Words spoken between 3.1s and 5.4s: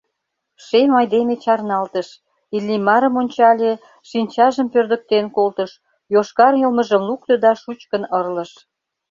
ончале, шинчажым пӧрдыктен